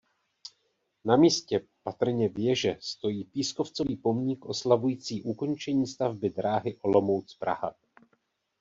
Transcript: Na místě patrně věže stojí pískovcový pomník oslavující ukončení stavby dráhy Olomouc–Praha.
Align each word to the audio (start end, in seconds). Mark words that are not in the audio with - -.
Na 1.05 1.17
místě 1.17 1.65
patrně 1.83 2.29
věže 2.29 2.77
stojí 2.79 3.23
pískovcový 3.23 3.95
pomník 3.97 4.45
oslavující 4.45 5.23
ukončení 5.23 5.87
stavby 5.87 6.29
dráhy 6.29 6.77
Olomouc–Praha. 6.81 7.73